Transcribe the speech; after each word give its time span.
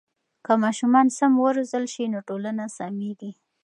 که 0.45 0.53
ماشومان 0.63 1.07
سم 1.17 1.33
و 1.43 1.47
روزل 1.55 1.85
سي 1.93 2.05
نو 2.11 2.19
ټولنه 2.27 2.65
سمیږي. 2.77 3.31